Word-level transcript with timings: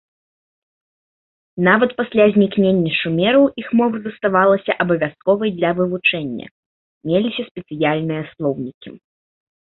Нават 1.67 1.91
пасля 1.99 2.23
знікнення 2.37 2.93
шумераў 3.01 3.43
іх 3.63 3.67
мова 3.81 3.97
заставалася 4.05 4.75
абавязковай 4.85 5.53
для 5.57 5.71
вывучэння, 5.81 6.47
меліся 7.11 7.41
спецыяльныя 7.51 8.23
слоўнікі. 8.31 8.89